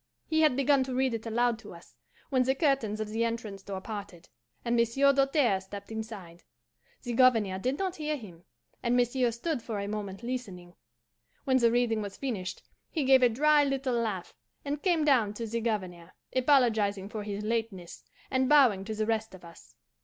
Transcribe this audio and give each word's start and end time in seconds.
"He 0.25 0.41
had 0.41 0.55
begun 0.55 0.83
to 0.85 0.95
read 0.95 1.13
it 1.13 1.27
aloud 1.27 1.59
to 1.59 1.75
us, 1.75 1.95
when 2.31 2.41
the 2.41 2.55
curtains 2.55 2.99
of 2.99 3.09
the 3.09 3.23
entrance 3.23 3.61
door 3.61 3.81
parted, 3.81 4.29
and 4.65 4.75
Monsieur 4.75 5.13
Doltaire 5.13 5.61
stepped 5.61 5.91
inside. 5.91 6.41
The 7.03 7.13
Governor 7.13 7.59
did 7.59 7.77
not 7.77 7.97
hear 7.97 8.17
him, 8.17 8.43
and 8.81 8.97
monsieur 8.97 9.29
stood 9.29 9.61
for 9.61 9.79
a 9.79 9.85
moment 9.87 10.23
listening. 10.23 10.73
When 11.43 11.57
the 11.57 11.71
reading 11.71 12.01
was 12.01 12.17
finished, 12.17 12.63
he 12.89 13.03
gave 13.03 13.21
a 13.21 13.29
dry 13.29 13.63
little 13.63 13.93
laugh, 13.93 14.33
and 14.65 14.81
came 14.81 15.05
down 15.05 15.35
to 15.35 15.45
the 15.45 15.61
Governor, 15.61 16.15
apologizing 16.35 17.07
for 17.09 17.21
his 17.21 17.43
lateness, 17.43 18.03
and 18.31 18.49
bowing 18.49 18.83
to 18.85 18.95
the 18.95 19.05
rest 19.05 19.35
of 19.35 19.45
us. 19.45 19.75